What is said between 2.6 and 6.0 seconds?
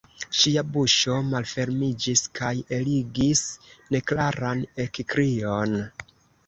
eligis neklaran ekkrion.